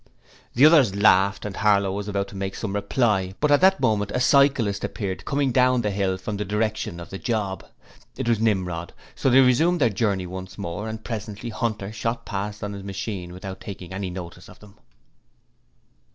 The 0.55 0.65
others 0.65 0.95
laughed, 0.95 1.45
and 1.45 1.55
Harlow 1.55 1.91
was 1.91 2.07
about 2.07 2.27
to 2.29 2.35
make 2.35 2.55
some 2.55 2.73
reply 2.73 3.35
but 3.39 3.51
at 3.51 3.61
that 3.61 3.79
moment 3.79 4.09
a 4.15 4.19
cyclist 4.19 4.83
appeared 4.83 5.25
coming 5.25 5.51
down 5.51 5.81
the 5.83 5.91
hill 5.91 6.17
from 6.17 6.37
the 6.37 6.43
direction 6.43 6.99
of 6.99 7.11
the 7.11 7.19
job. 7.19 7.63
It 8.17 8.27
was 8.27 8.39
Nimrod, 8.39 8.93
so 9.13 9.29
they 9.29 9.41
resumed 9.41 9.79
their 9.79 9.89
journey 9.91 10.25
once 10.25 10.57
more 10.57 10.89
and 10.89 11.03
presently 11.05 11.49
Hunter 11.51 11.91
shot 11.91 12.25
past 12.25 12.63
on 12.63 12.73
his 12.73 12.81
machine 12.83 13.31
without 13.31 13.61
taking 13.61 13.93
any 13.93 14.09
notice 14.09 14.49
of 14.49 14.57
them... 14.59 14.79